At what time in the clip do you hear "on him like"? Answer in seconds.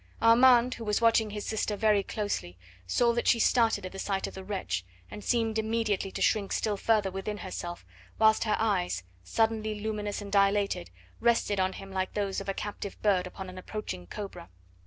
11.59-12.15